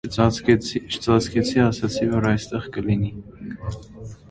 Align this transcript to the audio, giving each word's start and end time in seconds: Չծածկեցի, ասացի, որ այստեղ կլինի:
Չծածկեցի, 0.19 0.81
ասացի, 1.67 2.09
որ 2.15 2.29
այստեղ 2.31 2.67
կլինի: 2.79 3.15